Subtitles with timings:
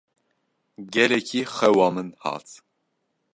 [0.93, 2.47] Gelekî xewa min hat.